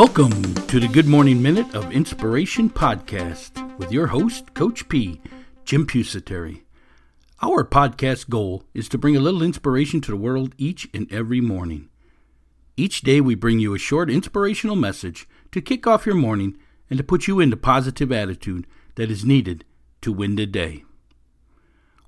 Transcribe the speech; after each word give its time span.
Welcome 0.00 0.54
to 0.54 0.80
the 0.80 0.88
Good 0.88 1.06
Morning 1.06 1.42
Minute 1.42 1.74
of 1.74 1.92
Inspiration 1.92 2.70
podcast 2.70 3.76
with 3.76 3.92
your 3.92 4.06
host, 4.06 4.54
Coach 4.54 4.88
P, 4.88 5.20
Jim 5.66 5.86
Pusateri. 5.86 6.62
Our 7.42 7.64
podcast 7.64 8.30
goal 8.30 8.64
is 8.72 8.88
to 8.88 8.96
bring 8.96 9.14
a 9.14 9.20
little 9.20 9.42
inspiration 9.42 10.00
to 10.00 10.10
the 10.10 10.16
world 10.16 10.54
each 10.56 10.88
and 10.94 11.06
every 11.12 11.42
morning. 11.42 11.90
Each 12.78 13.02
day, 13.02 13.20
we 13.20 13.34
bring 13.34 13.58
you 13.58 13.74
a 13.74 13.78
short 13.78 14.08
inspirational 14.08 14.74
message 14.74 15.28
to 15.52 15.60
kick 15.60 15.86
off 15.86 16.06
your 16.06 16.14
morning 16.14 16.56
and 16.88 16.96
to 16.96 17.04
put 17.04 17.28
you 17.28 17.38
in 17.38 17.50
the 17.50 17.58
positive 17.58 18.10
attitude 18.10 18.66
that 18.94 19.10
is 19.10 19.26
needed 19.26 19.66
to 20.00 20.14
win 20.14 20.36
the 20.36 20.46
day. 20.46 20.82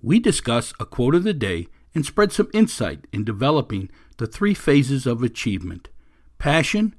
We 0.00 0.18
discuss 0.18 0.72
a 0.80 0.86
quote 0.86 1.14
of 1.14 1.24
the 1.24 1.34
day 1.34 1.66
and 1.94 2.06
spread 2.06 2.32
some 2.32 2.48
insight 2.54 3.06
in 3.12 3.22
developing 3.22 3.90
the 4.16 4.26
three 4.26 4.54
phases 4.54 5.06
of 5.06 5.22
achievement 5.22 5.90
passion, 6.38 6.94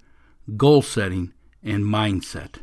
goal 0.58 0.82
setting, 0.82 1.34
and 1.64 1.86
mindset. 1.86 2.58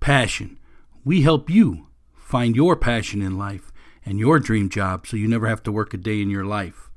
Passion. 0.00 0.58
We 1.04 1.22
help 1.22 1.48
you 1.48 1.88
find 2.16 2.56
your 2.56 2.76
passion 2.76 3.22
in 3.22 3.38
life 3.38 3.72
and 4.04 4.18
your 4.18 4.38
dream 4.38 4.68
job 4.68 5.06
so 5.06 5.16
you 5.16 5.28
never 5.28 5.46
have 5.46 5.62
to 5.64 5.72
work 5.72 5.94
a 5.94 5.96
day 5.96 6.20
in 6.20 6.30
your 6.30 6.44
life. 6.44 6.90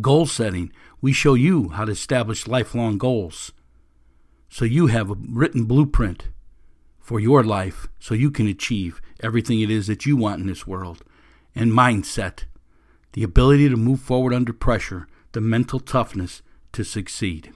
Goal 0.00 0.26
setting. 0.26 0.72
We 1.00 1.12
show 1.12 1.34
you 1.34 1.70
how 1.70 1.84
to 1.84 1.92
establish 1.92 2.46
lifelong 2.46 2.98
goals 2.98 3.52
so 4.48 4.64
you 4.64 4.88
have 4.88 5.10
a 5.10 5.16
written 5.28 5.64
blueprint 5.64 6.28
for 6.98 7.20
your 7.20 7.44
life 7.44 7.86
so 8.00 8.14
you 8.14 8.30
can 8.30 8.48
achieve 8.48 9.00
everything 9.20 9.60
it 9.60 9.70
is 9.70 9.86
that 9.86 10.06
you 10.06 10.16
want 10.16 10.40
in 10.40 10.46
this 10.48 10.66
world. 10.66 11.04
And 11.54 11.72
mindset. 11.72 12.44
The 13.12 13.22
ability 13.22 13.68
to 13.68 13.76
move 13.76 14.00
forward 14.00 14.32
under 14.32 14.52
pressure, 14.52 15.08
the 15.32 15.40
mental 15.40 15.80
toughness 15.80 16.42
to 16.72 16.84
succeed. 16.84 17.52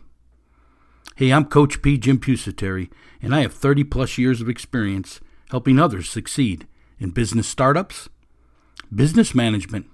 Hey, 1.16 1.32
I'm 1.32 1.44
Coach 1.44 1.80
P. 1.80 1.96
Jim 1.96 2.18
Pusateri, 2.18 2.90
and 3.22 3.32
I 3.32 3.42
have 3.42 3.54
30 3.54 3.84
plus 3.84 4.18
years 4.18 4.40
of 4.40 4.48
experience 4.48 5.20
helping 5.50 5.78
others 5.78 6.10
succeed 6.10 6.66
in 6.98 7.10
business 7.10 7.46
startups, 7.46 8.08
business 8.92 9.32
management, 9.32 9.86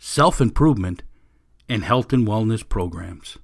self 0.00 0.40
improvement, 0.40 1.04
and 1.68 1.84
health 1.84 2.12
and 2.12 2.26
wellness 2.26 2.68
programs. 2.68 3.38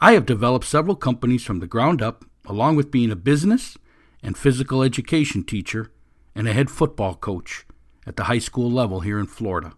I 0.00 0.12
have 0.12 0.24
developed 0.24 0.64
several 0.64 0.96
companies 0.96 1.44
from 1.44 1.60
the 1.60 1.66
ground 1.66 2.00
up, 2.00 2.24
along 2.46 2.76
with 2.76 2.90
being 2.90 3.10
a 3.10 3.16
business 3.16 3.76
and 4.22 4.38
physical 4.38 4.82
education 4.82 5.44
teacher 5.44 5.90
and 6.34 6.48
a 6.48 6.54
head 6.54 6.70
football 6.70 7.16
coach 7.16 7.66
at 8.06 8.16
the 8.16 8.24
high 8.24 8.38
school 8.38 8.70
level 8.70 9.00
here 9.00 9.18
in 9.18 9.26
Florida. 9.26 9.74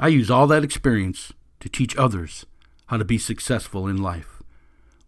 I 0.00 0.08
use 0.08 0.30
all 0.32 0.48
that 0.48 0.64
experience 0.64 1.32
to 1.60 1.68
teach 1.68 1.96
others 1.96 2.44
how 2.86 2.96
to 2.96 3.04
be 3.04 3.18
successful 3.18 3.86
in 3.86 4.02
life. 4.02 4.33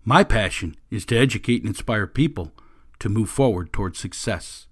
My 0.09 0.23
passion 0.23 0.77
is 0.89 1.05
to 1.07 1.19
educate 1.19 1.62
and 1.62 1.71
inspire 1.71 2.07
people 2.07 2.53
to 3.01 3.09
move 3.09 3.29
forward 3.29 3.73
towards 3.73 3.99
success. 3.99 4.69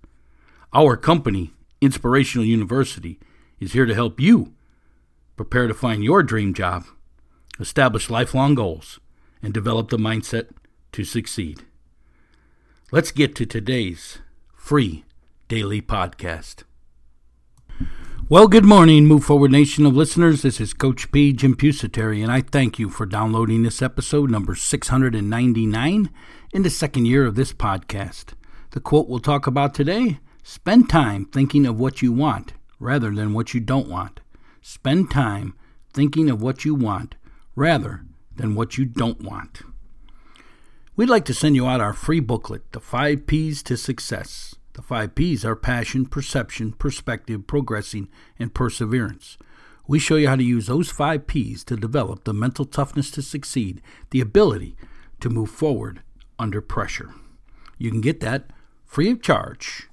Our 0.73 0.97
company, 0.97 1.53
Inspirational 1.81 2.47
University, 2.47 3.19
is 3.59 3.73
here 3.73 3.85
to 3.85 3.97
help 3.97 4.21
you 4.21 4.55
prepare 5.35 5.67
to 5.67 5.75
find 5.75 6.05
your 6.05 6.23
dream 6.23 6.55
job, 6.55 6.85
establish 7.59 8.09
lifelong 8.09 8.55
goals, 8.55 9.01
and 9.43 9.53
develop 9.53 9.89
the 9.89 9.97
mindset 9.97 10.51
to 10.93 11.03
succeed. 11.03 11.65
Let's 12.93 13.11
get 13.11 13.35
to 13.35 13.45
today's 13.45 14.19
free 14.55 15.05
daily 15.48 15.83
podcast. 15.83 16.63
Well, 18.30 18.48
good 18.48 18.64
morning, 18.64 19.05
Move 19.05 19.23
Forward 19.23 19.51
Nation 19.51 19.85
of 19.85 19.95
listeners. 19.95 20.40
This 20.40 20.58
is 20.58 20.73
Coach 20.73 21.12
P. 21.12 21.35
Jim 21.35 21.55
Pusateri, 21.55 22.23
and 22.23 22.33
I 22.33 22.40
thank 22.40 22.79
you 22.79 22.89
for 22.89 23.05
downloading 23.05 23.62
this 23.62 23.83
episode 23.83 24.30
number 24.30 24.55
699 24.55 26.11
in 26.55 26.63
the 26.63 26.70
second 26.70 27.05
year 27.05 27.27
of 27.27 27.34
this 27.34 27.52
podcast. 27.52 28.33
The 28.70 28.80
quote 28.80 29.11
we'll 29.11 29.18
talk 29.18 29.46
about 29.46 29.74
today 29.74 30.20
spend 30.42 30.89
time 30.89 31.27
thinking 31.27 31.67
of 31.67 31.79
what 31.79 32.01
you 32.01 32.13
want 32.13 32.55
rather 32.80 33.14
than 33.14 33.34
what 33.34 33.52
you 33.52 33.61
don't 33.61 33.89
want. 33.89 34.20
Spend 34.63 35.11
time 35.11 35.55
thinking 35.92 36.30
of 36.30 36.40
what 36.40 36.64
you 36.64 36.74
want 36.74 37.17
rather 37.55 38.07
than 38.34 38.55
what 38.55 38.79
you 38.79 38.86
don't 38.86 39.20
want. 39.20 39.61
We'd 40.96 41.11
like 41.11 41.27
to 41.27 41.34
send 41.34 41.57
you 41.57 41.67
out 41.67 41.83
our 41.83 41.92
free 41.92 42.20
booklet, 42.20 42.73
The 42.73 42.80
Five 42.80 43.27
P's 43.27 43.63
to 43.64 43.77
Success. 43.77 44.55
The 44.74 44.83
five 44.83 45.14
P's 45.14 45.45
are 45.45 45.57
passion, 45.57 46.07
perception, 46.07 46.73
perspective, 46.73 47.46
progressing, 47.46 48.08
and 48.39 48.52
perseverance. 48.52 49.39
We 49.86 49.98
show 49.98 50.17
you 50.17 50.29
how 50.29 50.36
to 50.36 50.42
use 50.42 50.67
those 50.67 50.90
five 50.90 51.27
P's 51.27 51.64
to 51.64 51.77
develop 51.77 52.24
the 52.24 52.35
mental 52.35 52.64
toughness 52.64 53.11
to 53.13 53.23
succeed, 53.23 53.80
the 54.11 54.20
ability 54.20 54.77
to 55.20 55.30
move 55.30 55.51
forward 55.51 56.02
under 56.39 56.61
pressure. 56.61 57.14
You 57.79 57.90
can 57.90 58.01
get 58.01 58.20
that 58.20 58.51
free 58.84 59.11
of 59.11 59.23
charge. 59.23 59.89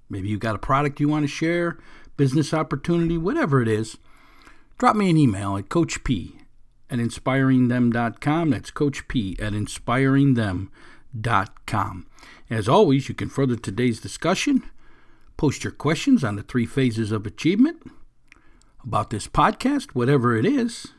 Maybe 0.10 0.30
you've 0.30 0.40
got 0.40 0.56
a 0.56 0.60
product 0.60 1.02
you 1.02 1.10
want 1.10 1.24
to 1.24 1.28
share, 1.28 1.78
business 2.16 2.54
opportunity, 2.54 3.18
whatever 3.18 3.62
it 3.62 3.68
is. 3.68 3.98
Drop 4.78 4.96
me 4.96 5.10
an 5.10 5.18
email 5.18 5.58
at 5.58 5.68
Coach 5.68 6.06
P 6.06 6.38
at 6.90 7.00
inspiringthem.com. 7.00 8.52
That's 8.52 8.72
Coach 8.72 9.10
P 9.10 9.36
at 9.40 9.52
inspiringthem.com. 9.52 12.08
As 12.50 12.70
always, 12.70 13.10
you 13.10 13.16
can 13.16 13.28
further 13.30 13.58
today's 13.58 14.00
discussion. 14.00 14.64
Post 15.36 15.66
your 15.66 15.74
questions 15.74 16.24
on 16.24 16.38
the 16.38 16.44
three 16.44 16.66
phases 16.66 17.12
of 17.12 17.26
achievement 17.26 17.92
about 18.84 19.10
this 19.10 19.28
podcast, 19.28 19.92
whatever 19.92 20.38
it 20.38 20.46
is 20.46 20.94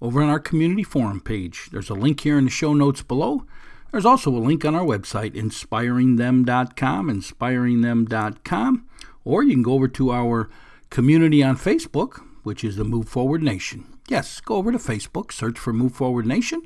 over 0.00 0.22
on 0.22 0.28
our 0.28 0.40
community 0.40 0.82
forum 0.82 1.20
page. 1.20 1.68
There's 1.70 1.90
a 1.90 1.94
link 1.94 2.20
here 2.20 2.38
in 2.38 2.44
the 2.44 2.50
show 2.50 2.74
notes 2.74 3.02
below. 3.02 3.44
There's 3.90 4.06
also 4.06 4.30
a 4.30 4.38
link 4.38 4.64
on 4.64 4.74
our 4.74 4.84
website, 4.84 5.34
inspiringthem.com, 5.34 7.10
inspiringthem.com, 7.10 8.86
or 9.24 9.42
you 9.42 9.52
can 9.52 9.62
go 9.62 9.72
over 9.72 9.88
to 9.88 10.12
our 10.12 10.48
community 10.90 11.42
on 11.42 11.56
Facebook, 11.56 12.22
which 12.42 12.62
is 12.62 12.76
the 12.76 12.84
Move 12.84 13.08
Forward 13.08 13.42
Nation. 13.42 13.86
Yes, 14.08 14.40
go 14.40 14.56
over 14.56 14.72
to 14.72 14.78
Facebook, 14.78 15.32
search 15.32 15.58
for 15.58 15.72
Move 15.72 15.92
Forward 15.92 16.26
Nation, 16.26 16.62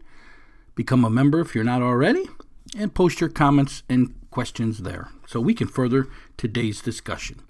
become 0.74 1.04
a 1.04 1.10
member 1.10 1.40
if 1.40 1.54
you're 1.54 1.64
not 1.64 1.82
already, 1.82 2.28
and 2.76 2.94
post 2.94 3.20
your 3.20 3.30
comments 3.30 3.82
and 3.88 4.14
questions 4.30 4.78
there 4.78 5.10
so 5.26 5.40
we 5.40 5.54
can 5.54 5.68
further 5.68 6.08
today's 6.36 6.80
discussion. 6.82 7.40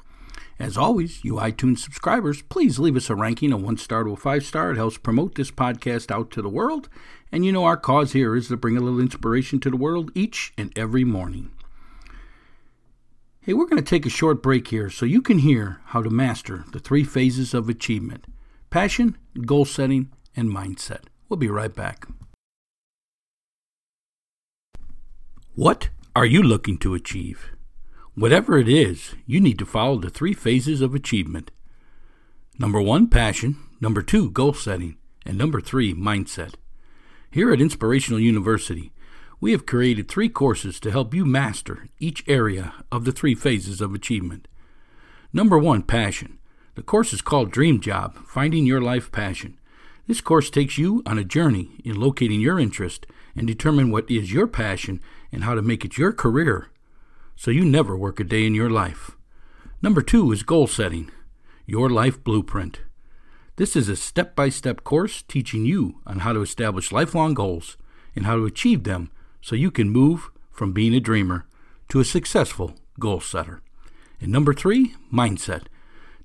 As 0.58 0.76
always, 0.76 1.24
you 1.24 1.34
iTunes 1.34 1.78
subscribers, 1.78 2.42
please 2.42 2.78
leave 2.78 2.96
us 2.96 3.10
a 3.10 3.14
ranking, 3.14 3.52
a 3.52 3.56
one 3.56 3.76
star 3.76 4.04
to 4.04 4.10
a 4.12 4.16
five 4.16 4.44
star. 4.44 4.70
It 4.70 4.76
helps 4.76 4.98
promote 4.98 5.34
this 5.34 5.50
podcast 5.50 6.10
out 6.10 6.30
to 6.32 6.42
the 6.42 6.48
world. 6.48 6.88
And 7.32 7.44
you 7.44 7.52
know, 7.52 7.64
our 7.64 7.76
cause 7.76 8.12
here 8.12 8.36
is 8.36 8.48
to 8.48 8.56
bring 8.56 8.76
a 8.76 8.80
little 8.80 9.00
inspiration 9.00 9.58
to 9.60 9.70
the 9.70 9.76
world 9.76 10.10
each 10.14 10.52
and 10.56 10.76
every 10.78 11.04
morning. 11.04 11.50
Hey, 13.40 13.52
we're 13.52 13.66
going 13.66 13.82
to 13.82 13.90
take 13.90 14.06
a 14.06 14.10
short 14.10 14.42
break 14.42 14.68
here 14.68 14.88
so 14.88 15.04
you 15.04 15.20
can 15.20 15.40
hear 15.40 15.80
how 15.86 16.02
to 16.02 16.08
master 16.08 16.64
the 16.72 16.78
three 16.78 17.04
phases 17.04 17.52
of 17.52 17.68
achievement 17.68 18.26
passion, 18.70 19.18
goal 19.44 19.64
setting, 19.64 20.10
and 20.34 20.48
mindset. 20.50 21.02
We'll 21.28 21.36
be 21.36 21.48
right 21.48 21.74
back. 21.74 22.06
What 25.54 25.90
are 26.16 26.24
you 26.26 26.42
looking 26.42 26.78
to 26.78 26.94
achieve? 26.94 27.53
Whatever 28.16 28.58
it 28.58 28.68
is, 28.68 29.16
you 29.26 29.40
need 29.40 29.58
to 29.58 29.66
follow 29.66 29.98
the 29.98 30.08
three 30.08 30.34
phases 30.34 30.80
of 30.80 30.94
achievement. 30.94 31.50
Number 32.60 32.80
one, 32.80 33.08
passion. 33.08 33.56
Number 33.80 34.02
two, 34.02 34.30
goal 34.30 34.54
setting. 34.54 34.96
And 35.26 35.36
number 35.36 35.60
three, 35.60 35.92
mindset. 35.94 36.54
Here 37.32 37.52
at 37.52 37.60
Inspirational 37.60 38.20
University, 38.20 38.92
we 39.40 39.50
have 39.50 39.66
created 39.66 40.08
three 40.08 40.28
courses 40.28 40.78
to 40.80 40.92
help 40.92 41.12
you 41.12 41.24
master 41.26 41.88
each 41.98 42.22
area 42.28 42.72
of 42.92 43.04
the 43.04 43.10
three 43.10 43.34
phases 43.34 43.80
of 43.80 43.94
achievement. 43.94 44.46
Number 45.32 45.58
one, 45.58 45.82
passion. 45.82 46.38
The 46.76 46.84
course 46.84 47.12
is 47.12 47.20
called 47.20 47.50
Dream 47.50 47.80
Job 47.80 48.14
Finding 48.28 48.64
Your 48.64 48.80
Life 48.80 49.10
Passion. 49.10 49.58
This 50.06 50.20
course 50.20 50.50
takes 50.50 50.78
you 50.78 51.02
on 51.04 51.18
a 51.18 51.24
journey 51.24 51.80
in 51.84 51.98
locating 51.98 52.40
your 52.40 52.60
interest 52.60 53.06
and 53.34 53.44
determine 53.44 53.90
what 53.90 54.08
is 54.08 54.32
your 54.32 54.46
passion 54.46 55.00
and 55.32 55.42
how 55.42 55.56
to 55.56 55.62
make 55.62 55.84
it 55.84 55.98
your 55.98 56.12
career 56.12 56.68
so 57.36 57.50
you 57.50 57.64
never 57.64 57.96
work 57.96 58.20
a 58.20 58.24
day 58.24 58.46
in 58.46 58.54
your 58.54 58.70
life. 58.70 59.12
Number 59.82 60.02
two 60.02 60.32
is 60.32 60.42
goal 60.42 60.66
setting, 60.66 61.10
your 61.66 61.90
life 61.90 62.22
blueprint. 62.22 62.80
This 63.56 63.76
is 63.76 63.88
a 63.88 63.96
step 63.96 64.34
by 64.34 64.48
step 64.48 64.82
course 64.82 65.22
teaching 65.22 65.64
you 65.64 66.00
on 66.06 66.20
how 66.20 66.32
to 66.32 66.42
establish 66.42 66.90
lifelong 66.90 67.34
goals 67.34 67.76
and 68.16 68.26
how 68.26 68.36
to 68.36 68.46
achieve 68.46 68.84
them 68.84 69.10
so 69.40 69.54
you 69.54 69.70
can 69.70 69.90
move 69.90 70.30
from 70.50 70.72
being 70.72 70.94
a 70.94 71.00
dreamer 71.00 71.46
to 71.88 72.00
a 72.00 72.04
successful 72.04 72.74
goal 72.98 73.20
setter. 73.20 73.60
And 74.20 74.32
number 74.32 74.54
three, 74.54 74.94
mindset, 75.12 75.66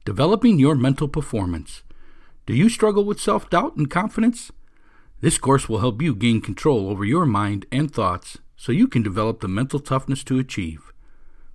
developing 0.05 0.57
your 0.57 0.75
mental 0.75 1.07
performance. 1.07 1.83
Do 2.45 2.55
you 2.55 2.69
struggle 2.69 3.03
with 3.03 3.19
self 3.19 3.49
doubt 3.49 3.75
and 3.75 3.89
confidence? 3.89 4.51
This 5.21 5.37
course 5.37 5.67
will 5.67 5.79
help 5.79 6.01
you 6.01 6.15
gain 6.15 6.41
control 6.41 6.89
over 6.89 7.03
your 7.03 7.25
mind 7.25 7.65
and 7.71 7.93
thoughts 7.93 8.37
so 8.55 8.71
you 8.71 8.87
can 8.87 9.03
develop 9.03 9.41
the 9.41 9.47
mental 9.47 9.79
toughness 9.79 10.23
to 10.23 10.39
achieve. 10.39 10.88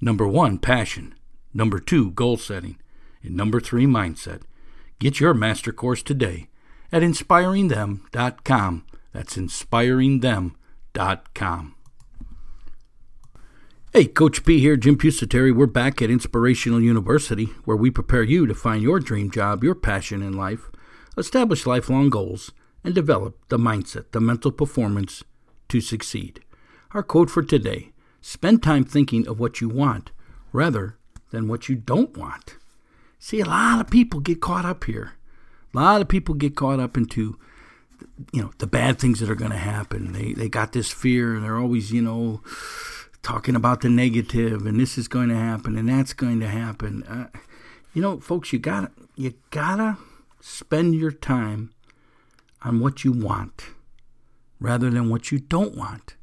Number 0.00 0.26
one, 0.28 0.58
passion. 0.58 1.14
Number 1.54 1.78
two, 1.78 2.10
goal 2.10 2.36
setting. 2.36 2.76
And 3.22 3.36
number 3.36 3.60
three, 3.60 3.86
mindset. 3.86 4.42
Get 4.98 5.20
your 5.20 5.34
master 5.34 5.72
course 5.72 6.02
today 6.02 6.48
at 6.92 7.02
inspiringthem.com. 7.02 8.84
That's 9.12 9.36
inspiringthem.com. 9.36 11.74
Hey, 13.92 14.04
Coach 14.04 14.44
P 14.44 14.58
here, 14.60 14.76
Jim 14.76 14.98
Pusateri. 14.98 15.56
We're 15.56 15.66
back 15.66 16.02
at 16.02 16.10
Inspirational 16.10 16.82
University, 16.82 17.46
where 17.64 17.78
we 17.78 17.90
prepare 17.90 18.22
you 18.22 18.46
to 18.46 18.54
find 18.54 18.82
your 18.82 19.00
dream 19.00 19.30
job, 19.30 19.64
your 19.64 19.74
passion 19.74 20.22
in 20.22 20.34
life, 20.34 20.70
establish 21.16 21.64
lifelong 21.64 22.10
goals, 22.10 22.52
and 22.84 22.94
develop 22.94 23.38
the 23.48 23.56
mindset, 23.56 24.10
the 24.12 24.20
mental 24.20 24.52
performance 24.52 25.24
to 25.70 25.80
succeed. 25.80 26.40
Our 26.92 27.02
quote 27.02 27.30
for 27.30 27.42
today 27.42 27.92
spend 28.20 28.62
time 28.62 28.84
thinking 28.84 29.26
of 29.26 29.38
what 29.38 29.60
you 29.60 29.68
want 29.68 30.10
rather 30.52 30.96
than 31.30 31.48
what 31.48 31.68
you 31.68 31.76
don't 31.76 32.16
want. 32.16 32.56
See, 33.18 33.40
a 33.40 33.46
lot 33.46 33.80
of 33.80 33.90
people 33.90 34.20
get 34.20 34.40
caught 34.40 34.64
up 34.64 34.84
here. 34.84 35.12
A 35.74 35.76
lot 35.76 36.00
of 36.00 36.08
people 36.08 36.34
get 36.34 36.56
caught 36.56 36.80
up 36.80 36.96
into 36.96 37.38
you 38.32 38.42
know 38.42 38.50
the 38.58 38.66
bad 38.66 38.98
things 38.98 39.20
that 39.20 39.30
are 39.30 39.34
going 39.34 39.50
to 39.50 39.56
happen. 39.56 40.12
They 40.12 40.32
they 40.32 40.48
got 40.48 40.72
this 40.72 40.90
fear 40.90 41.34
and 41.34 41.44
they're 41.44 41.58
always, 41.58 41.92
you 41.92 42.02
know, 42.02 42.42
talking 43.22 43.56
about 43.56 43.80
the 43.80 43.88
negative 43.88 44.66
and 44.66 44.78
this 44.78 44.96
is 44.96 45.08
going 45.08 45.28
to 45.28 45.36
happen 45.36 45.76
and 45.76 45.88
that's 45.88 46.12
going 46.12 46.40
to 46.40 46.48
happen. 46.48 47.02
Uh, 47.04 47.26
you 47.94 48.02
know, 48.02 48.20
folks, 48.20 48.52
you 48.52 48.58
got 48.58 48.80
to 48.82 48.90
you 49.16 49.34
got 49.50 49.76
to 49.76 49.96
spend 50.40 50.94
your 50.94 51.10
time 51.10 51.72
on 52.62 52.80
what 52.80 53.04
you 53.04 53.12
want 53.12 53.66
rather 54.60 54.90
than 54.90 55.08
what 55.08 55.30
you 55.30 55.38
don't 55.38 55.76
want. 55.76 56.16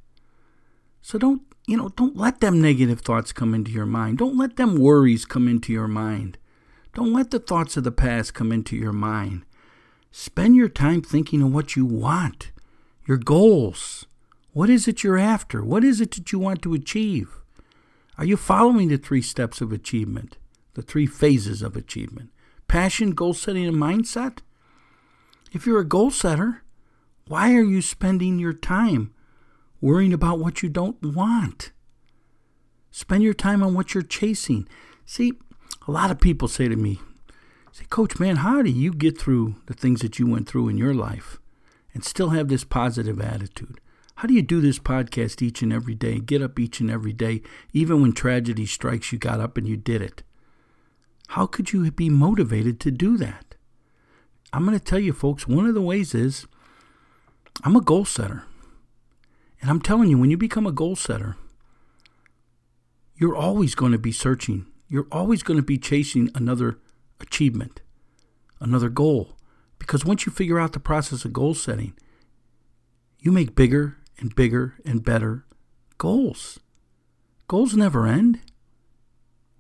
So 1.02 1.18
don't, 1.18 1.42
you 1.66 1.78
know, 1.78 1.90
don't 1.90 2.18
let 2.18 2.40
them 2.40 2.62
negative 2.62 3.02
thoughts 3.02 3.32
come 3.32 3.54
into 3.54 3.72
your 3.72 3.86
mind. 3.86 4.18
Don't 4.18 4.38
let 4.38 4.58
them 4.58 4.78
worries 4.78 5.26
come 5.26 5.48
into 5.48 5.72
your 5.72 5.88
mind. 5.88 6.38
Don't 6.94 7.14
let 7.14 7.32
the 7.32 7.40
thoughts 7.40 7.78
of 7.78 7.84
the 7.84 7.92
past 7.92 8.34
come 8.34 8.52
into 8.52 8.76
your 8.76 8.94
mind. 8.94 9.44
Spend 10.12 10.56
your 10.56 10.70
time 10.70 11.02
thinking 11.02 11.42
of 11.42 11.54
what 11.54 11.76
you 11.76 11.86
want, 11.86 12.52
your 13.08 13.18
goals, 13.18 14.06
what 14.54 14.70
is 14.70 14.88
it 14.88 15.04
you're 15.04 15.18
after? 15.18 15.64
What 15.64 15.84
is 15.84 16.00
it 16.00 16.12
that 16.12 16.32
you 16.32 16.38
want 16.38 16.62
to 16.62 16.76
achieve? 16.76 17.42
Are 18.20 18.26
you 18.26 18.38
following 18.38 18.88
the 18.88 18.98
three 18.98 19.24
steps 19.24 19.62
of 19.62 19.72
achievement, 19.72 20.38
the 20.76 20.84
three 20.84 21.08
phases 21.08 21.64
of 21.64 21.76
achievement? 21.76 22.30
Passion, 22.68 23.12
goal 23.12 23.34
setting, 23.34 23.66
and 23.66 23.76
mindset? 23.76 24.40
If 25.52 25.66
you're 25.66 25.80
a 25.80 25.86
goal 25.86 26.12
setter, 26.12 26.62
why 27.28 27.56
are 27.56 27.64
you 27.64 27.82
spending 27.82 28.38
your 28.38 28.54
time 28.54 29.12
worrying 29.84 30.14
about 30.14 30.40
what 30.40 30.64
you 30.64 30.70
don't 30.70 31.04
want? 31.04 31.72
Spend 32.90 33.22
your 33.22 33.34
time 33.34 33.62
on 33.62 33.74
what 33.74 33.94
you're 33.94 34.02
chasing. 34.02 34.66
See, 35.06 35.34
a 35.86 35.92
lot 35.92 36.10
of 36.10 36.22
people 36.22 36.48
say 36.48 36.70
to 36.70 36.76
me, 36.78 37.02
say, 37.74 37.84
Coach, 37.90 38.18
man, 38.18 38.38
how 38.38 38.62
do 38.62 38.70
you 38.70 38.94
get 38.94 39.20
through 39.20 39.56
the 39.66 39.74
things 39.74 40.00
that 40.00 40.18
you 40.18 40.26
went 40.26 40.48
through 40.48 40.70
in 40.70 40.78
your 40.78 40.94
life 40.94 41.38
and 41.94 42.02
still 42.02 42.30
have 42.30 42.48
this 42.48 42.64
positive 42.64 43.20
attitude? 43.20 43.82
How 44.16 44.28
do 44.28 44.34
you 44.34 44.42
do 44.42 44.62
this 44.62 44.80
podcast 44.80 45.42
each 45.42 45.62
and 45.62 45.74
every 45.74 45.96
day? 45.96 46.20
Get 46.20 46.42
up 46.42 46.58
each 46.60 46.80
and 46.80 46.90
every 46.90 47.12
day, 47.12 47.42
even 47.74 48.02
when 48.02 48.14
tragedy 48.14 48.66
strikes, 48.66 49.12
you 49.12 49.20
got 49.20 49.42
up 49.42 49.58
and 49.58 49.68
you 49.68 49.76
did 49.76 50.02
it. 50.02 50.24
How 51.30 51.46
could 51.46 51.74
you 51.74 51.92
be 51.92 52.10
motivated 52.10 52.80
to 52.82 52.92
do 52.92 53.18
that? 53.18 53.56
I'm 54.54 54.66
going 54.66 54.80
to 54.80 54.86
tell 54.86 55.00
you, 55.00 55.12
folks, 55.12 55.46
one 55.46 55.66
of 55.66 55.74
the 55.74 55.82
ways 55.82 56.16
is 56.16 56.46
I'm 57.66 57.76
a 57.76 57.82
goal 57.82 58.06
setter. 58.06 58.44
And 59.64 59.72
I'm 59.72 59.80
telling 59.80 60.10
you, 60.10 60.18
when 60.18 60.30
you 60.30 60.36
become 60.36 60.68
a 60.68 60.74
goal 60.74 60.98
setter, 60.98 61.38
you're 63.16 63.36
always 63.36 63.76
going 63.76 63.94
to 63.94 63.98
be 63.98 64.12
searching. 64.12 64.66
You're 64.90 65.08
always 65.10 65.42
going 65.42 65.56
to 65.56 65.64
be 65.64 65.78
chasing 65.78 66.30
another 66.36 66.80
achievement, 67.22 67.80
another 68.60 68.90
goal. 68.90 69.38
Because 69.80 70.04
once 70.04 70.26
you 70.26 70.34
figure 70.34 70.60
out 70.60 70.74
the 70.74 70.82
process 70.82 71.24
of 71.24 71.32
goal 71.32 71.54
setting, 71.54 71.94
you 73.20 73.32
make 73.32 73.56
bigger 73.56 73.96
and 74.20 74.36
bigger 74.36 74.76
and 74.84 75.02
better 75.02 75.46
goals. 75.98 76.60
Goals 77.48 77.74
never 77.74 78.06
end. 78.06 78.42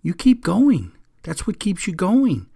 You 0.01 0.13
keep 0.13 0.43
going. 0.43 0.91
That's 1.21 1.47
what 1.47 1.61
keeps 1.61 1.87
you 1.87 1.95
going. 1.95 2.47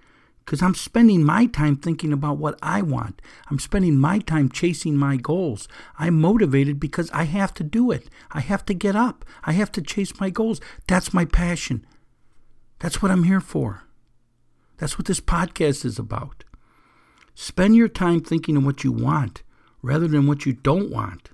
Because 0.47 0.61
I'm 0.61 0.75
spending 0.75 1.25
my 1.25 1.45
time 1.45 1.75
thinking 1.75 2.13
about 2.13 2.37
what 2.37 2.57
I 2.61 2.81
want. 2.81 3.21
I'm 3.51 3.59
spending 3.59 3.97
my 3.97 4.19
time 4.19 4.47
chasing 4.47 4.95
my 4.95 5.17
goals. 5.17 5.67
I'm 5.99 6.21
motivated 6.21 6.79
because 6.79 7.11
I 7.11 7.25
have 7.25 7.53
to 7.55 7.65
do 7.65 7.91
it. 7.91 8.09
I 8.31 8.39
have 8.39 8.63
to 8.67 8.73
get 8.73 8.95
up. 8.95 9.25
I 9.43 9.51
have 9.51 9.73
to 9.73 9.81
chase 9.81 10.21
my 10.21 10.29
goals. 10.29 10.61
That's 10.87 11.13
my 11.13 11.25
passion. 11.25 11.85
That's 12.79 13.01
what 13.01 13.11
I'm 13.11 13.23
here 13.23 13.41
for. 13.41 13.83
That's 14.77 14.97
what 14.97 15.05
this 15.05 15.19
podcast 15.19 15.83
is 15.83 15.99
about. 15.99 16.45
Spend 17.35 17.75
your 17.75 17.89
time 17.89 18.21
thinking 18.21 18.55
of 18.55 18.65
what 18.65 18.85
you 18.85 18.93
want 18.93 19.43
rather 19.81 20.07
than 20.07 20.27
what 20.27 20.45
you 20.45 20.53
don't 20.53 20.89
want. 20.89 21.29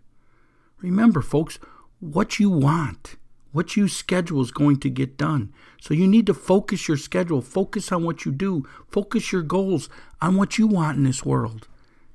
Remember, 0.82 1.22
folks, 1.22 1.60
what 2.00 2.40
you 2.40 2.50
want, 2.50 3.18
what 3.54 3.78
you 3.78 3.88
schedule 3.88 4.42
is 4.42 4.52
going 4.52 4.78
to 4.80 4.90
get 4.90 5.16
done. 5.16 5.54
So 5.80 5.94
you 5.94 6.08
need 6.08 6.26
to 6.26 6.34
focus 6.34 6.88
your 6.88 6.98
schedule, 6.98 7.42
focus 7.42 7.92
on 7.92 8.04
what 8.04 8.26
you 8.26 8.32
do, 8.32 8.68
focus 8.90 9.32
your 9.32 9.44
goals 9.44 9.88
on 10.22 10.36
what 10.36 10.58
you 10.58 10.68
want 10.68 10.98
in 10.98 11.04
this 11.04 11.24
world. 11.24 11.68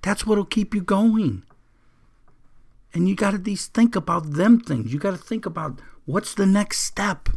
That's 0.02 0.26
what'll 0.26 0.44
keep 0.44 0.74
you 0.74 0.82
going. 0.82 1.44
And 2.92 3.08
you 3.08 3.14
got 3.14 3.30
to 3.30 3.38
these 3.38 3.66
think 3.66 3.94
about 3.94 4.32
them 4.32 4.60
things. 4.60 4.92
You 4.92 4.98
got 4.98 5.12
to 5.12 5.16
think 5.16 5.46
about 5.46 5.80
what's 6.04 6.34
the 6.34 6.46
next 6.46 6.80
step. 6.80 7.28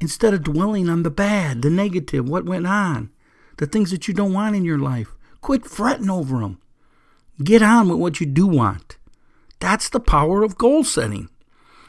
Instead 0.00 0.34
of 0.34 0.42
dwelling 0.42 0.88
on 0.88 1.02
the 1.02 1.10
bad, 1.10 1.62
the 1.62 1.70
negative, 1.70 2.28
what 2.28 2.46
went 2.46 2.66
on, 2.66 3.10
the 3.58 3.66
things 3.66 3.90
that 3.90 4.08
you 4.08 4.14
don't 4.14 4.32
want 4.32 4.56
in 4.56 4.64
your 4.64 4.78
life, 4.78 5.14
quit 5.42 5.64
fretting 5.64 6.10
over 6.10 6.40
them. 6.40 6.58
Get 7.42 7.62
on 7.62 7.88
with 7.88 7.98
what 7.98 8.20
you 8.20 8.26
do 8.26 8.46
want. 8.46 8.96
That's 9.60 9.88
the 9.90 10.00
power 10.00 10.42
of 10.42 10.58
goal 10.58 10.82
setting. 10.84 11.28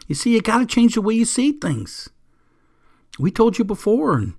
You 0.08 0.16
see, 0.16 0.34
you 0.34 0.42
got 0.42 0.60
to 0.60 0.66
change 0.66 0.96
the 0.96 1.02
way 1.02 1.14
you 1.14 1.26
see 1.26 1.52
things. 1.52 2.10
We 3.20 3.32
told 3.32 3.58
you 3.58 3.66
before, 3.66 4.18
and 4.18 4.34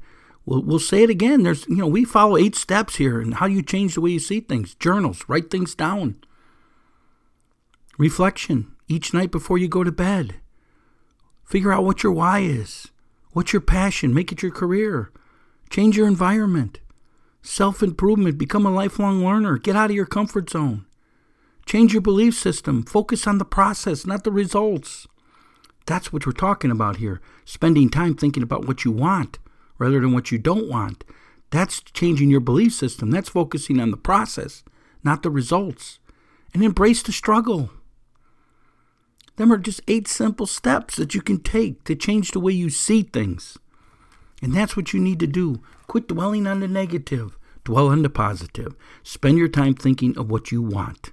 we'll, 0.44 0.62
we'll 0.62 0.78
say 0.78 1.02
it 1.02 1.10
again. 1.10 1.42
There's, 1.42 1.66
you 1.68 1.76
know, 1.76 1.86
we 1.86 2.04
follow 2.04 2.36
eight 2.36 2.54
steps 2.54 2.96
here 2.96 3.20
and 3.20 3.34
how 3.34 3.48
do 3.48 3.54
you 3.54 3.62
change 3.62 3.94
the 3.94 4.00
way 4.00 4.10
you 4.10 4.18
see 4.18 4.40
things. 4.40 4.74
Journals, 4.74 5.24
write 5.28 5.50
things 5.50 5.74
down. 5.74 6.16
Reflection 7.98 8.72
each 8.88 9.14
night 9.14 9.30
before 9.30 9.58
you 9.58 9.68
go 9.68 9.84
to 9.84 9.92
bed. 9.92 10.36
Figure 11.44 11.72
out 11.72 11.84
what 11.84 12.02
your 12.02 12.12
why 12.12 12.40
is. 12.40 12.88
What's 13.32 13.52
your 13.52 13.60
passion? 13.60 14.14
Make 14.14 14.32
it 14.32 14.42
your 14.42 14.52
career. 14.52 15.10
Change 15.70 15.96
your 15.96 16.06
environment. 16.06 16.80
Self 17.42 17.82
improvement. 17.82 18.38
Become 18.38 18.66
a 18.66 18.70
lifelong 18.70 19.24
learner. 19.24 19.58
Get 19.58 19.76
out 19.76 19.90
of 19.90 19.96
your 19.96 20.06
comfort 20.06 20.50
zone. 20.50 20.86
Change 21.66 21.92
your 21.92 22.02
belief 22.02 22.34
system. 22.34 22.82
Focus 22.82 23.26
on 23.26 23.38
the 23.38 23.44
process, 23.44 24.06
not 24.06 24.24
the 24.24 24.32
results. 24.32 25.06
That's 25.86 26.12
what 26.12 26.26
we're 26.26 26.32
talking 26.32 26.70
about 26.70 26.96
here. 26.96 27.20
Spending 27.44 27.88
time 27.88 28.14
thinking 28.14 28.42
about 28.42 28.66
what 28.66 28.84
you 28.84 28.90
want 28.92 29.38
rather 29.78 30.00
than 30.00 30.12
what 30.12 30.30
you 30.30 30.38
don't 30.38 30.68
want. 30.68 31.04
That's 31.50 31.80
changing 31.80 32.30
your 32.30 32.40
belief 32.40 32.72
system. 32.72 33.10
That's 33.10 33.28
focusing 33.28 33.80
on 33.80 33.90
the 33.90 33.96
process, 33.96 34.62
not 35.02 35.22
the 35.22 35.30
results. 35.30 35.98
And 36.54 36.62
embrace 36.62 37.02
the 37.02 37.12
struggle. 37.12 37.70
Them 39.36 39.52
are 39.52 39.58
just 39.58 39.80
eight 39.88 40.06
simple 40.06 40.46
steps 40.46 40.96
that 40.96 41.14
you 41.14 41.22
can 41.22 41.40
take 41.40 41.84
to 41.84 41.94
change 41.94 42.30
the 42.30 42.40
way 42.40 42.52
you 42.52 42.68
see 42.70 43.02
things. 43.02 43.58
And 44.42 44.54
that's 44.54 44.76
what 44.76 44.92
you 44.92 45.00
need 45.00 45.20
to 45.20 45.26
do. 45.26 45.62
Quit 45.86 46.08
dwelling 46.08 46.46
on 46.46 46.60
the 46.60 46.68
negative, 46.68 47.38
dwell 47.64 47.88
on 47.88 48.02
the 48.02 48.10
positive. 48.10 48.74
Spend 49.02 49.38
your 49.38 49.48
time 49.48 49.74
thinking 49.74 50.16
of 50.18 50.30
what 50.30 50.52
you 50.52 50.60
want 50.62 51.12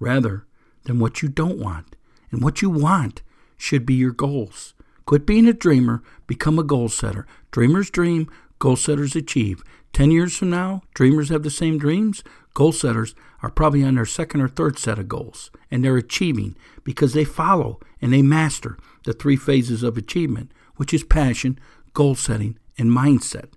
rather 0.00 0.46
than 0.84 0.98
what 0.98 1.22
you 1.22 1.28
don't 1.28 1.58
want. 1.58 1.94
And 2.30 2.42
what 2.42 2.62
you 2.62 2.70
want 2.70 3.22
should 3.62 3.86
be 3.86 3.94
your 3.94 4.12
goals. 4.12 4.74
Quit 5.06 5.26
being 5.26 5.46
a 5.46 5.52
dreamer, 5.52 6.02
become 6.26 6.58
a 6.58 6.64
goal 6.64 6.88
setter. 6.88 7.26
Dreamers 7.50 7.90
dream, 7.90 8.30
goal 8.58 8.76
setters 8.76 9.16
achieve. 9.16 9.62
10 9.92 10.10
years 10.10 10.36
from 10.36 10.50
now, 10.50 10.82
dreamers 10.94 11.28
have 11.28 11.42
the 11.42 11.50
same 11.50 11.76
dreams, 11.76 12.22
Goal 12.54 12.72
setters 12.72 13.14
are 13.42 13.50
probably 13.50 13.82
on 13.82 13.94
their 13.94 14.04
second 14.04 14.42
or 14.42 14.48
third 14.48 14.78
set 14.78 14.98
of 14.98 15.08
goals, 15.08 15.50
and 15.70 15.82
they're 15.82 15.96
achieving 15.96 16.54
because 16.84 17.14
they 17.14 17.24
follow 17.24 17.80
and 18.00 18.12
they 18.12 18.22
master 18.22 18.76
the 19.04 19.12
three 19.12 19.36
phases 19.36 19.82
of 19.82 19.96
achievement, 19.96 20.52
which 20.76 20.92
is 20.92 21.02
passion, 21.02 21.58
goal 21.94 22.14
setting, 22.14 22.58
and 22.76 22.90
mindset. 22.90 23.52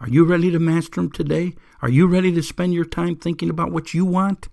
Are 0.00 0.08
you 0.08 0.24
ready 0.24 0.50
to 0.50 0.58
master 0.58 1.02
them 1.02 1.10
today? 1.10 1.54
Are 1.82 1.90
you 1.90 2.06
ready 2.06 2.32
to 2.32 2.42
spend 2.42 2.72
your 2.72 2.86
time 2.86 3.16
thinking 3.16 3.50
about 3.50 3.72
what 3.72 3.92
you 3.92 4.06
want? 4.06 4.48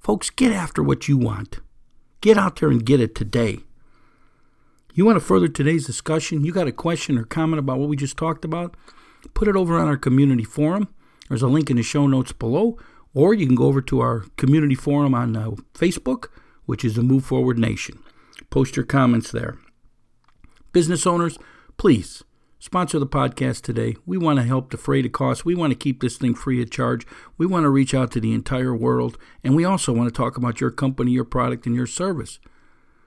Folks, 0.00 0.30
get 0.30 0.50
after 0.50 0.82
what 0.82 1.06
you 1.06 1.16
want. 1.16 1.60
Get 2.20 2.36
out 2.36 2.56
there 2.56 2.70
and 2.70 2.84
get 2.84 3.00
it 3.00 3.14
today. 3.14 3.60
You 4.94 5.06
want 5.06 5.16
to 5.16 5.24
further 5.24 5.48
today's 5.48 5.86
discussion? 5.86 6.44
You 6.44 6.52
got 6.52 6.68
a 6.68 6.72
question 6.72 7.16
or 7.16 7.24
comment 7.24 7.58
about 7.58 7.78
what 7.78 7.88
we 7.88 7.96
just 7.96 8.18
talked 8.18 8.44
about? 8.44 8.76
Put 9.32 9.48
it 9.48 9.56
over 9.56 9.78
on 9.78 9.88
our 9.88 9.96
community 9.96 10.44
forum. 10.44 10.88
There's 11.28 11.40
a 11.40 11.48
link 11.48 11.70
in 11.70 11.78
the 11.78 11.82
show 11.82 12.06
notes 12.06 12.32
below, 12.32 12.76
or 13.14 13.32
you 13.32 13.46
can 13.46 13.54
go 13.54 13.64
over 13.64 13.80
to 13.80 14.00
our 14.00 14.26
community 14.36 14.74
forum 14.74 15.14
on 15.14 15.34
uh, 15.34 15.52
Facebook, 15.72 16.26
which 16.66 16.84
is 16.84 16.96
the 16.96 17.02
Move 17.02 17.24
Forward 17.24 17.58
Nation. 17.58 18.02
Post 18.50 18.76
your 18.76 18.84
comments 18.84 19.32
there. 19.32 19.56
Business 20.72 21.06
owners, 21.06 21.38
please 21.78 22.22
sponsor 22.58 22.98
the 22.98 23.06
podcast 23.06 23.62
today. 23.62 23.96
We 24.04 24.18
want 24.18 24.40
to 24.40 24.44
help 24.44 24.68
defray 24.68 25.00
the 25.00 25.08
cost. 25.08 25.46
We 25.46 25.54
want 25.54 25.70
to 25.70 25.78
keep 25.78 26.02
this 26.02 26.18
thing 26.18 26.34
free 26.34 26.60
of 26.60 26.70
charge. 26.70 27.06
We 27.38 27.46
want 27.46 27.64
to 27.64 27.70
reach 27.70 27.94
out 27.94 28.10
to 28.10 28.20
the 28.20 28.34
entire 28.34 28.74
world, 28.74 29.16
and 29.42 29.56
we 29.56 29.64
also 29.64 29.94
want 29.94 30.12
to 30.12 30.14
talk 30.14 30.36
about 30.36 30.60
your 30.60 30.70
company, 30.70 31.12
your 31.12 31.24
product, 31.24 31.64
and 31.64 31.74
your 31.74 31.86
service. 31.86 32.38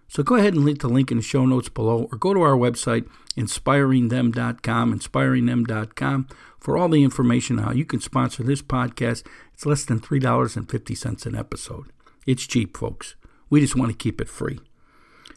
So 0.07 0.23
go 0.23 0.35
ahead 0.35 0.53
and 0.53 0.63
link 0.63 0.81
the 0.81 0.87
link 0.87 1.11
in 1.11 1.17
the 1.17 1.23
show 1.23 1.45
notes 1.45 1.69
below, 1.69 2.07
or 2.11 2.17
go 2.17 2.33
to 2.33 2.41
our 2.41 2.55
website, 2.55 3.07
inspiringthem.com, 3.35 4.99
inspiringthem.com, 4.99 6.27
for 6.59 6.77
all 6.77 6.89
the 6.89 7.03
information 7.03 7.59
on 7.59 7.65
how 7.65 7.71
you 7.71 7.85
can 7.85 7.99
sponsor 7.99 8.43
this 8.43 8.61
podcast. 8.61 9.25
It's 9.53 9.65
less 9.65 9.85
than 9.85 9.99
$3.50 9.99 11.25
an 11.25 11.35
episode. 11.35 11.85
It's 12.25 12.47
cheap, 12.47 12.75
folks. 12.77 13.15
We 13.49 13.61
just 13.61 13.75
want 13.75 13.91
to 13.91 13.97
keep 13.97 14.19
it 14.19 14.29
free. 14.29 14.59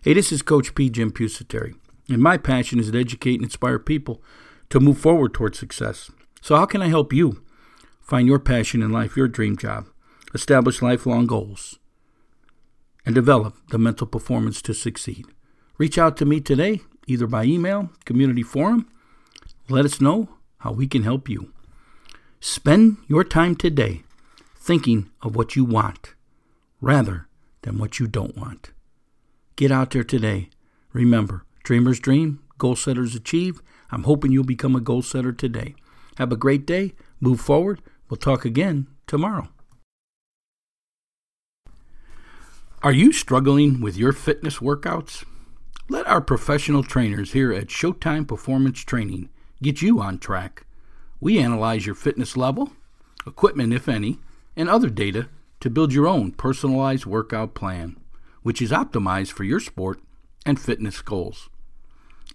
Hey, 0.03 0.15
this 0.15 0.33
is 0.33 0.43
Coach 0.43 0.75
P. 0.75 0.89
Jim 0.91 1.11
Pusateri. 1.11 1.75
And 2.09 2.23
my 2.23 2.39
passion 2.39 2.79
is 2.79 2.91
to 2.91 3.01
educate 3.01 3.35
and 3.35 3.45
inspire 3.45 3.79
people 3.79 4.23
to 4.71 4.81
move 4.81 4.99
forward 4.99 5.35
towards 5.35 5.59
success. 5.59 6.11
So, 6.41 6.57
how 6.57 6.67
can 6.67 6.81
I 6.81 6.89
help 6.89 7.13
you 7.13 7.43
find 8.01 8.27
your 8.27 8.39
passion 8.39 8.83
in 8.83 8.91
life, 8.91 9.17
your 9.17 9.29
dream 9.29 9.57
job, 9.57 9.87
establish 10.33 10.81
lifelong 10.81 11.27
goals, 11.27 11.78
and 13.09 13.15
develop 13.15 13.57
the 13.71 13.79
mental 13.79 14.07
performance 14.07 14.61
to 14.61 14.75
succeed? 14.75 15.25
Reach 15.79 15.97
out 15.97 16.19
to 16.19 16.27
me 16.27 16.43
today, 16.43 16.83
either 17.07 17.27
by 17.27 17.45
email, 17.45 17.91
community 18.05 18.43
forum. 18.43 18.87
Let 19.71 19.87
us 19.87 19.99
know 19.99 20.29
how 20.59 20.73
we 20.73 20.87
can 20.87 21.05
help 21.05 21.27
you. 21.27 21.51
Spend 22.39 22.99
your 23.09 23.25
time 23.25 23.57
today 23.57 24.03
thinking 24.55 25.09
of 25.23 25.35
what 25.35 25.57
you 25.57 25.65
want 25.65 26.13
rather 26.83 27.29
than 27.63 27.79
what 27.79 27.99
you 27.99 28.07
don't 28.07 28.37
want. 28.37 28.73
Get 29.57 29.73
out 29.73 29.93
there 29.93 30.05
today. 30.05 30.51
Remember, 30.93 31.47
Dreamers 31.63 32.01
dream, 32.01 32.41
goal 32.59 32.77
setters 32.77 33.15
achieve. 33.15 33.63
I'm 33.91 34.05
hoping 34.05 34.33
you'll 34.33 34.45
become 34.45 34.77
a 34.77 34.81
goal 34.81 35.01
setter 35.01 35.33
today. 35.33 35.75
Have 36.17 36.31
a 36.31 36.37
great 36.37 36.67
day. 36.67 36.93
Move 37.21 37.41
forward. 37.41 37.81
We'll 38.11 38.19
talk 38.19 38.45
again 38.45 38.87
tomorrow. 39.07 39.49
Are 42.81 42.93
you 42.93 43.13
struggling 43.13 43.81
with 43.81 43.97
your 43.97 44.13
fitness 44.13 44.59
workouts? 44.59 45.25
Let 45.89 46.07
our 46.07 46.21
professional 46.21 46.85
trainers 46.85 47.33
here 47.33 47.53
at 47.53 47.67
Showtime 47.67 48.29
Performance 48.29 48.85
Training 48.85 49.31
get 49.61 49.83
you 49.83 50.01
on 50.01 50.19
track. 50.21 50.65
We 51.21 51.41
analyze 51.41 51.87
your 51.87 51.97
fitness 51.97 52.37
level, 52.37 52.71
equipment, 53.27 53.73
if 53.73 53.89
any, 53.89 54.21
and 54.55 54.69
other 54.69 54.91
data 54.91 55.29
to 55.59 55.69
build 55.69 55.93
your 55.93 56.07
own 56.07 56.31
personalized 56.31 57.05
workout 57.05 57.53
plan, 57.53 57.97
which 58.45 58.63
is 58.63 58.71
optimized 58.71 59.33
for 59.33 59.43
your 59.43 59.59
sport 59.59 60.01
and 60.47 60.61
fitness 60.61 61.03
goals. 61.03 61.49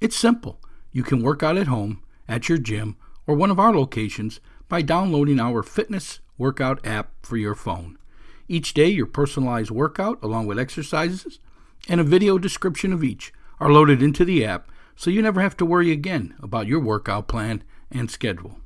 It's 0.02 0.18
simple. 0.18 0.60
You 0.92 1.04
can 1.04 1.24
work 1.24 1.42
out 1.42 1.56
at 1.56 1.68
home, 1.68 2.04
at 2.28 2.50
your 2.50 2.58
gym, 2.58 2.98
or 3.26 3.34
one 3.34 3.50
of 3.50 3.60
our 3.60 3.74
locations 3.74 4.42
by 4.68 4.82
downloading 4.82 5.40
our 5.40 5.64
fitness 5.64 6.20
workout 6.38 6.86
app 6.86 7.12
for 7.22 7.38
your 7.38 7.56
phone. 7.56 7.98
Each 8.54 8.72
day, 8.72 8.90
your 8.90 9.08
personalized 9.08 9.72
workout, 9.72 10.20
along 10.22 10.46
with 10.46 10.60
exercises 10.60 11.40
and 11.90 12.00
a 12.00 12.04
video 12.04 12.38
description 12.38 12.94
of 12.94 13.04
each, 13.04 13.34
are 13.60 13.72
loaded 13.72 14.04
into 14.04 14.24
the 14.24 14.46
app 14.46 14.70
so 14.96 15.10
you 15.10 15.24
never 15.24 15.42
have 15.42 15.58
to 15.58 15.66
worry 15.66 15.92
again 15.92 16.36
about 16.40 16.68
your 16.68 16.80
workout 16.80 17.28
plan 17.28 17.64
and 17.90 18.12
schedule. 18.12 18.60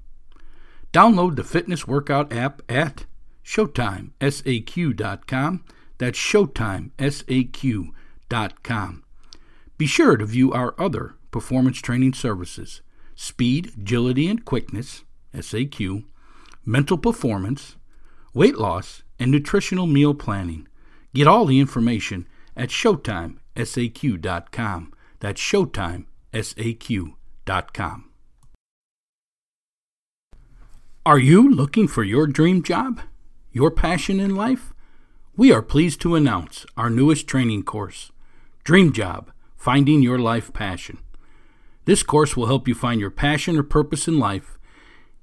Download 0.92 1.38
the 1.38 1.46
fitness 1.46 1.88
workout 1.88 2.34
app 2.34 2.62
at 2.68 3.06
ShowtimeSAQ.com. 3.46 5.64
That's 6.00 6.20
ShowtimeSAQ.com. 6.20 9.04
Be 9.78 9.86
sure 9.86 10.18
to 10.18 10.26
view 10.26 10.52
our 10.52 10.76
other 10.78 11.16
performance 11.32 11.80
training 11.80 12.14
services 12.14 12.82
speed, 13.16 13.72
agility, 13.78 14.28
and 14.28 14.44
quickness, 14.44 15.06
SAQ, 15.34 16.04
mental 16.66 16.98
performance, 16.98 17.78
weight 18.34 18.58
loss, 18.58 19.04
and 19.20 19.32
nutritional 19.32 19.88
meal 19.88 20.14
planning. 20.14 20.68
Get 21.14 21.28
all 21.28 21.46
the 21.46 21.60
information 21.60 22.26
at 22.56 22.70
ShowtimeSAQ.com. 22.70 24.94
That's 25.20 25.42
ShowtimeSAQ.com. 25.42 28.04
Are 31.06 31.20
you 31.20 31.50
looking 31.50 31.88
for 31.88 32.04
your 32.04 32.28
dream 32.28 32.62
job? 32.62 33.00
Your 33.54 33.72
passion 33.72 34.20
in 34.20 34.36
life? 34.36 34.74
We 35.38 35.54
are 35.54 35.62
pleased 35.62 36.02
to 36.02 36.16
announce 36.16 36.66
our 36.76 36.90
newest 36.90 37.26
training 37.28 37.64
course, 37.64 38.12
Dream 38.64 38.92
Job 38.92 39.32
Finding 39.56 40.02
Your 40.02 40.20
Life 40.20 40.52
Passion. 40.52 40.98
This 41.86 42.04
course 42.04 42.36
will 42.36 42.48
help 42.48 42.68
you 42.68 42.76
find 42.76 43.00
your 43.00 43.10
passion 43.10 43.58
or 43.58 43.64
purpose 43.64 44.10
in 44.10 44.20
life 44.20 44.58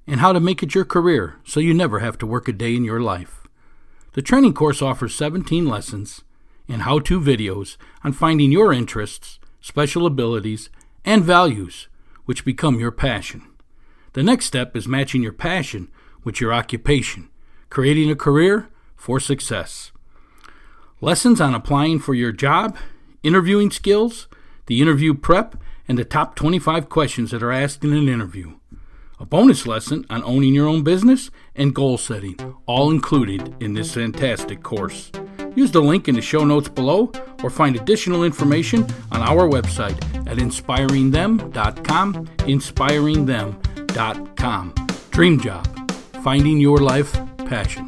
and 0.07 0.19
how 0.19 0.33
to 0.33 0.39
make 0.39 0.63
it 0.63 0.73
your 0.73 0.85
career 0.85 1.35
so 1.43 1.59
you 1.59 1.71
never 1.73 1.99
have 1.99 2.17
to 2.17 2.25
work 2.25 2.47
a 2.47 2.51
day 2.51 2.75
in 2.75 2.83
your 2.83 2.99
life. 2.99 3.44
The 4.15 4.21
training 4.21 4.53
course 4.53 4.81
offers 4.81 5.13
17 5.13 5.65
lessons 5.65 6.23
and 6.69 6.83
how 6.83 6.99
to 6.99 7.19
videos 7.19 7.75
on 8.01 8.13
finding 8.13 8.49
your 8.49 8.71
interests, 8.71 9.39
special 9.59 10.05
abilities, 10.05 10.69
and 11.03 11.21
values 11.21 11.89
which 12.23 12.45
become 12.45 12.79
your 12.79 12.91
passion. 12.91 13.45
The 14.13 14.23
next 14.23 14.45
step 14.45 14.73
is 14.73 14.87
matching 14.87 15.21
your 15.21 15.33
passion 15.33 15.91
with 16.23 16.39
your 16.39 16.53
occupation, 16.53 17.27
creating 17.69 18.09
a 18.09 18.15
career 18.15 18.69
for 18.95 19.19
success. 19.19 19.91
Lessons 21.01 21.41
on 21.41 21.53
applying 21.53 21.99
for 21.99 22.13
your 22.13 22.31
job, 22.31 22.77
interviewing 23.21 23.69
skills, 23.69 24.29
the 24.67 24.81
interview 24.81 25.13
prep, 25.13 25.57
and 25.89 25.97
the 25.97 26.05
top 26.05 26.37
25 26.37 26.87
questions 26.87 27.31
that 27.31 27.43
are 27.43 27.51
asked 27.51 27.83
in 27.83 27.91
an 27.91 28.07
interview. 28.07 28.53
A 29.19 29.25
bonus 29.25 29.67
lesson 29.67 30.05
on 30.09 30.23
owning 30.23 30.53
your 30.53 30.69
own 30.69 30.83
business 30.83 31.31
and 31.55 31.73
goal 31.73 31.97
setting, 31.97 32.37
all 32.65 32.91
included 32.91 33.55
in 33.61 33.73
this 33.73 33.93
fantastic 33.93 34.61
course. 34.63 35.11
Use 35.55 35.71
the 35.71 35.81
link 35.81 36.07
in 36.07 36.15
the 36.15 36.21
show 36.21 36.43
notes 36.43 36.69
below 36.69 37.11
or 37.43 37.49
find 37.49 37.75
additional 37.75 38.23
information 38.23 38.85
on 39.11 39.21
our 39.21 39.49
website 39.49 39.97
at 40.27 40.37
inspiringthem.com. 40.37 42.25
Inspiringthem.com. 42.25 44.73
Dream 45.11 45.39
Job, 45.39 45.91
finding 46.21 46.59
your 46.59 46.79
life 46.79 47.17
passion. 47.37 47.87